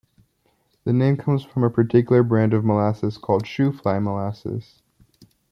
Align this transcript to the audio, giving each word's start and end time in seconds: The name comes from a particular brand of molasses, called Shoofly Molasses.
The 0.83 0.93
name 0.93 1.15
comes 1.15 1.43
from 1.45 1.63
a 1.63 1.69
particular 1.69 2.23
brand 2.23 2.55
of 2.55 2.65
molasses, 2.65 3.19
called 3.19 3.43
Shoofly 3.45 4.01
Molasses. 4.01 4.81